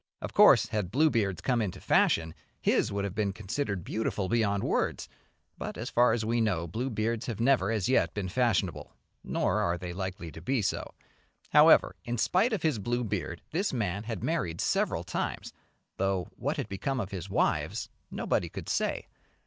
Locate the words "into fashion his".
1.61-2.91